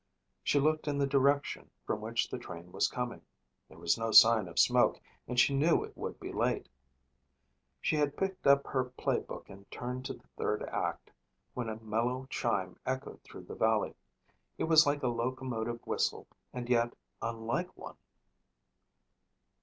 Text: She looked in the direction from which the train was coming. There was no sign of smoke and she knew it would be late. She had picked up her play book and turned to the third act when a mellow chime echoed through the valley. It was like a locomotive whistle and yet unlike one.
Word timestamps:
She 0.43 0.59
looked 0.59 0.87
in 0.87 0.97
the 0.97 1.05
direction 1.05 1.69
from 1.85 2.01
which 2.01 2.27
the 2.27 2.39
train 2.39 2.71
was 2.71 2.87
coming. 2.87 3.21
There 3.69 3.77
was 3.77 3.99
no 3.99 4.09
sign 4.11 4.47
of 4.47 4.57
smoke 4.57 4.99
and 5.27 5.39
she 5.39 5.53
knew 5.55 5.83
it 5.83 5.95
would 5.95 6.19
be 6.19 6.31
late. 6.33 6.67
She 7.79 7.97
had 7.97 8.17
picked 8.17 8.47
up 8.47 8.65
her 8.65 8.85
play 8.85 9.19
book 9.19 9.47
and 9.47 9.69
turned 9.69 10.05
to 10.05 10.13
the 10.13 10.27
third 10.37 10.63
act 10.63 11.11
when 11.53 11.69
a 11.69 11.79
mellow 11.79 12.25
chime 12.31 12.77
echoed 12.83 13.21
through 13.23 13.43
the 13.43 13.53
valley. 13.53 13.93
It 14.57 14.63
was 14.63 14.87
like 14.87 15.03
a 15.03 15.07
locomotive 15.07 15.85
whistle 15.85 16.25
and 16.51 16.67
yet 16.67 16.95
unlike 17.21 17.77
one. 17.77 17.97